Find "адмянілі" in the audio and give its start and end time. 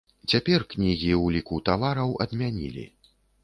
2.29-2.91